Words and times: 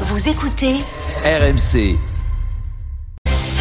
Vous 0.00 0.28
écoutez 0.28 0.74
RMC. 1.24 1.96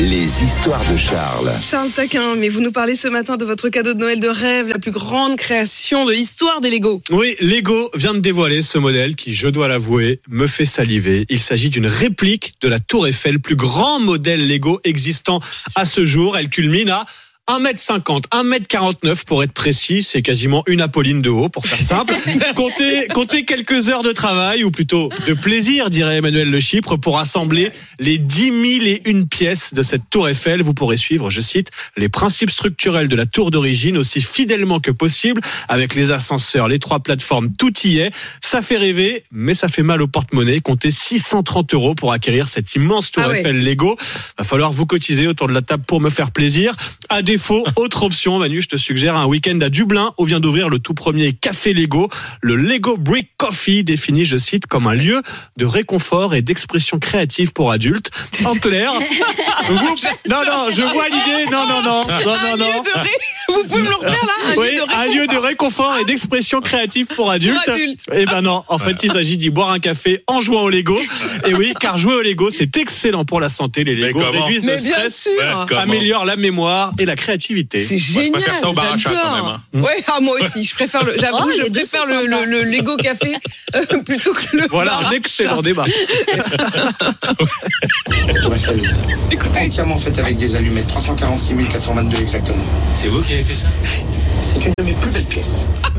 Les 0.00 0.42
histoires 0.42 0.82
de 0.90 0.96
Charles. 0.96 1.52
Charles 1.60 1.90
Taquin, 1.90 2.34
mais 2.34 2.48
vous 2.48 2.60
nous 2.60 2.72
parlez 2.72 2.96
ce 2.96 3.08
matin 3.08 3.36
de 3.36 3.44
votre 3.44 3.68
cadeau 3.68 3.92
de 3.92 3.98
Noël 3.98 4.20
de 4.20 4.28
rêve, 4.28 4.70
la 4.70 4.78
plus 4.78 4.90
grande 4.90 5.36
création 5.36 6.06
de 6.06 6.12
l'histoire 6.12 6.62
des 6.62 6.70
Lego. 6.70 7.02
Oui, 7.10 7.36
Lego 7.40 7.90
vient 7.94 8.14
de 8.14 8.20
dévoiler 8.20 8.62
ce 8.62 8.78
modèle 8.78 9.16
qui, 9.16 9.34
je 9.34 9.48
dois 9.48 9.68
l'avouer, 9.68 10.20
me 10.30 10.46
fait 10.46 10.64
saliver. 10.64 11.26
Il 11.28 11.40
s'agit 11.40 11.68
d'une 11.68 11.86
réplique 11.86 12.54
de 12.62 12.68
la 12.68 12.80
Tour 12.80 13.06
Eiffel, 13.06 13.38
plus 13.38 13.54
grand 13.54 14.00
modèle 14.00 14.48
Lego 14.48 14.80
existant 14.82 15.40
à 15.74 15.84
ce 15.84 16.06
jour. 16.06 16.38
Elle 16.38 16.48
culmine 16.48 16.88
à 16.88 17.04
1m50, 17.50 18.22
1m49 18.30 19.24
pour 19.26 19.42
être 19.42 19.52
précis, 19.52 20.02
c'est 20.02 20.22
quasiment 20.22 20.62
une 20.66 20.80
Apolline 20.80 21.20
de 21.20 21.28
haut 21.28 21.50
pour 21.50 21.66
faire 21.66 21.78
simple. 21.78 22.14
comptez, 22.56 23.06
comptez 23.12 23.44
quelques 23.44 23.90
heures 23.90 24.02
de 24.02 24.12
travail, 24.12 24.64
ou 24.64 24.70
plutôt 24.70 25.10
de 25.26 25.34
plaisir, 25.34 25.90
dirait 25.90 26.16
Emmanuel 26.16 26.50
Le 26.50 26.58
Chypre, 26.58 26.96
pour 26.96 27.18
assembler 27.18 27.70
les 27.98 28.16
10 28.16 28.44
000 28.44 28.52
et 28.86 29.02
une 29.04 29.26
pièces 29.26 29.74
de 29.74 29.82
cette 29.82 30.08
tour 30.08 30.26
Eiffel. 30.26 30.62
Vous 30.62 30.72
pourrez 30.72 30.96
suivre, 30.96 31.28
je 31.28 31.42
cite, 31.42 31.70
les 31.98 32.08
principes 32.08 32.50
structurels 32.50 33.08
de 33.08 33.16
la 33.16 33.26
tour 33.26 33.50
d'origine 33.50 33.98
aussi 33.98 34.22
fidèlement 34.22 34.80
que 34.80 34.90
possible, 34.90 35.42
avec 35.68 35.94
les 35.94 36.12
ascenseurs, 36.12 36.66
les 36.66 36.78
trois 36.78 37.00
plateformes, 37.00 37.50
tout 37.58 37.78
y 37.80 37.98
est. 37.98 38.10
Ça 38.40 38.62
fait 38.62 38.78
rêver, 38.78 39.22
mais 39.30 39.52
ça 39.52 39.68
fait 39.68 39.82
mal 39.82 40.00
au 40.00 40.06
porte-monnaie. 40.06 40.60
Comptez 40.60 40.90
630 40.90 41.74
euros 41.74 41.94
pour 41.94 42.12
acquérir 42.12 42.48
cette 42.48 42.74
immense 42.74 43.10
tour 43.10 43.22
Ah 43.26 43.28
ouais. 43.28 43.40
Eiffel 43.40 43.62
Lego. 43.62 43.96
Va 44.38 44.44
falloir 44.44 44.72
vous 44.72 44.86
cotiser 44.86 45.26
autour 45.26 45.48
de 45.48 45.52
la 45.52 45.62
table 45.62 45.84
pour 45.86 46.00
me 46.00 46.08
faire 46.08 46.30
plaisir. 46.30 46.74
À 47.10 47.20
défaut, 47.34 47.64
autre 47.74 48.04
option, 48.04 48.38
Manu, 48.38 48.62
je 48.62 48.68
te 48.68 48.76
suggère 48.76 49.16
un 49.16 49.26
week-end 49.26 49.58
à 49.60 49.68
Dublin 49.68 50.12
où 50.18 50.24
vient 50.24 50.38
d'ouvrir 50.38 50.68
le 50.68 50.78
tout 50.78 50.94
premier 50.94 51.32
café 51.32 51.72
Lego, 51.72 52.08
le 52.42 52.54
Lego 52.54 52.96
Brick 52.96 53.30
Coffee, 53.36 53.82
défini, 53.82 54.24
je 54.24 54.36
cite, 54.36 54.66
comme 54.66 54.86
un 54.86 54.94
lieu 54.94 55.20
de 55.56 55.64
réconfort 55.66 56.34
et 56.36 56.42
d'expression 56.42 57.00
créative 57.00 57.52
pour 57.52 57.72
adultes. 57.72 58.10
En 58.44 58.54
clair, 58.54 58.92
vous- 59.68 59.74
non, 60.28 60.36
non, 60.46 60.70
je 60.70 60.82
vois 60.82 61.08
l'idée, 61.08 61.50
non, 61.50 61.66
non, 61.66 61.82
non, 61.82 62.04
non, 62.06 62.56
non, 62.56 62.56
non. 62.56 62.82
Vous 63.48 63.64
pouvez 63.64 63.82
me 63.82 63.88
le 63.88 63.94
refaire 63.94 64.12
là 64.12 64.52
Un 64.52 64.56
Oui, 64.56 64.70
lieu 64.70 64.86
de 64.86 64.92
un 64.94 65.06
lieu 65.14 65.26
de 65.26 65.36
réconfort 65.36 65.96
et 66.00 66.04
d'expression 66.04 66.60
créative 66.60 67.06
pour 67.06 67.30
adultes. 67.30 67.58
Pour 67.64 67.74
adultes. 67.74 68.00
Eh 68.12 68.24
ben 68.26 68.40
non, 68.42 68.62
en 68.68 68.78
fait, 68.78 68.96
il 69.02 69.12
s'agit 69.12 69.36
d'y 69.36 69.50
boire 69.50 69.70
un 69.70 69.78
café 69.80 70.22
en 70.26 70.40
jouant 70.40 70.62
au 70.62 70.70
Lego. 70.70 70.98
Et 71.46 71.54
oui, 71.54 71.74
car 71.78 71.98
jouer 71.98 72.14
au 72.14 72.22
Lego, 72.22 72.50
c'est 72.50 72.76
excellent 72.76 73.24
pour 73.24 73.40
la 73.40 73.48
santé. 73.48 73.84
Les 73.84 73.94
Lego 73.94 74.20
réduisent 74.20 74.64
Mais 74.64 74.76
le 74.76 74.82
bien 74.82 75.08
stress, 75.08 75.28
améliorent 75.76 76.24
la 76.24 76.36
mémoire 76.36 76.92
et 76.98 77.04
la 77.04 77.16
créativité. 77.16 77.84
C'est 77.84 77.98
génial. 77.98 78.32
préfère 78.32 78.56
ça 78.56 78.68
au 78.68 78.72
bar 78.72 78.92
à 78.92 78.98
chat, 78.98 79.10
quand 79.10 79.34
même, 79.72 79.82
Ouais, 79.82 80.02
ah, 80.06 80.20
moi 80.20 80.36
aussi, 80.40 80.64
je 80.64 80.74
préfère 80.74 81.04
le. 81.04 81.16
J'avoue, 81.18 81.38
Oh, 81.46 81.50
je 81.50 81.70
préfère 81.70 82.06
le, 82.06 82.26
le, 82.26 82.44
le 82.44 82.62
Lego 82.64 82.96
café 82.96 83.34
euh, 83.74 83.84
plutôt 84.02 84.32
que 84.32 84.56
le. 84.56 84.66
Voilà 84.70 84.96
un 84.98 85.10
excellent 85.10 85.60
débat. 85.62 85.84
Tour 88.42 88.54
Eiffel. 88.54 88.80
Entièrement 89.56 89.96
faite 89.98 90.18
avec 90.18 90.36
des 90.36 90.56
allumettes, 90.56 90.88
346 90.88 91.54
422 91.70 92.16
exactement. 92.18 92.64
C'est 92.92 93.08
vous 93.08 93.22
qui 93.22 93.33
avez 93.34 93.42
fait 93.44 93.54
ça 93.54 93.68
C'est 94.40 94.64
une 94.64 94.72
de 94.78 94.84
mes 94.84 94.92
plus 94.92 95.10
belles 95.10 95.24
pièces. 95.24 95.68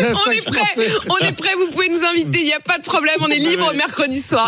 On 0.00 0.30
est 0.30 0.44
prêt, 0.44 0.88
on 1.10 1.26
est 1.26 1.32
prêt. 1.32 1.50
Vous 1.58 1.70
pouvez 1.70 1.88
nous 1.90 2.04
inviter. 2.04 2.40
Il 2.40 2.46
n'y 2.46 2.54
a 2.54 2.60
pas 2.60 2.78
de 2.78 2.84
problème. 2.84 3.16
On 3.20 3.28
est 3.28 3.36
libre 3.36 3.72
mercredi 3.74 4.20
soir. 4.20 4.46